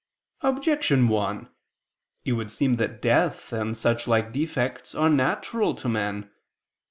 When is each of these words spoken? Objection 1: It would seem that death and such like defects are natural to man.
Objection 0.41 1.07
1: 1.09 1.47
It 2.25 2.31
would 2.31 2.51
seem 2.51 2.77
that 2.77 3.03
death 3.03 3.53
and 3.53 3.77
such 3.77 4.07
like 4.07 4.33
defects 4.33 4.95
are 4.95 5.11
natural 5.11 5.75
to 5.75 5.87
man. 5.87 6.31